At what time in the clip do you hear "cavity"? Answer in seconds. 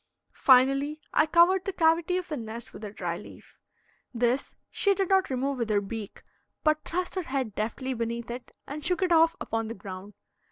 1.73-2.17